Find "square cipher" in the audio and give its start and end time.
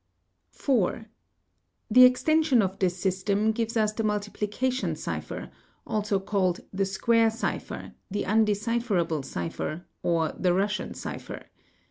6.85-7.93